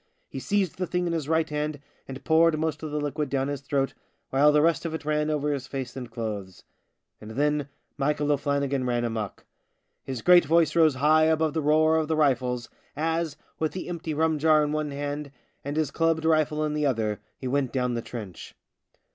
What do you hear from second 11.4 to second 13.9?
the roar of the rifles, as, with the